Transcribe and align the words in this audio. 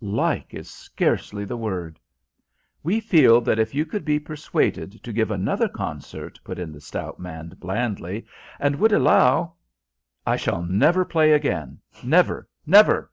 "'Like' 0.00 0.52
is 0.54 0.68
scarcely 0.68 1.44
the 1.44 1.56
word." 1.56 2.00
"We 2.82 2.98
feel 2.98 3.40
that 3.42 3.60
if 3.60 3.76
you 3.76 3.86
could 3.86 4.04
be 4.04 4.18
persuaded 4.18 5.00
to 5.04 5.12
give 5.12 5.30
another 5.30 5.68
concert," 5.68 6.40
put 6.42 6.58
in 6.58 6.72
the 6.72 6.80
stout 6.80 7.20
man, 7.20 7.50
blandly, 7.60 8.26
"and 8.58 8.74
would 8.80 8.90
allow" 8.92 9.54
"I 10.26 10.34
shall 10.34 10.62
never 10.62 11.04
play 11.04 11.30
again 11.30 11.78
never 12.02 12.48
never!" 12.66 13.12